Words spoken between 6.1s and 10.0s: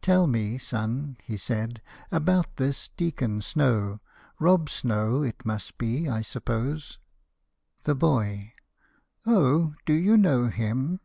suppose." THE BOY. Oh, do